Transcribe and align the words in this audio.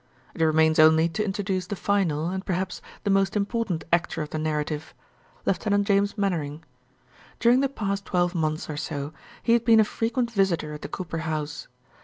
It 0.33 0.43
remains 0.43 0.79
only 0.79 1.07
to 1.09 1.23
introduce 1.23 1.67
the 1.67 1.75
final 1.75 2.29
and, 2.31 2.43
perhaps, 2.43 2.81
the 3.03 3.11
most 3.11 3.35
important 3.35 3.83
actor 3.93 4.23
of 4.23 4.31
the 4.31 4.39
narrative 4.39 4.95
Lieut. 5.45 5.83
James 5.85 6.17
Mainwaring. 6.17 6.63
During 7.39 7.59
the 7.59 7.69
past 7.69 8.03
twelve 8.05 8.33
months 8.33 8.67
or 8.67 8.77
so 8.77 9.13
he 9.43 9.53
had 9.53 9.63
been 9.63 9.79
a 9.79 9.83
frequent 9.83 10.31
visitor 10.31 10.73
at 10.73 10.81
the 10.81 10.87
Cooper 10.89 11.19
house. 11.19 11.67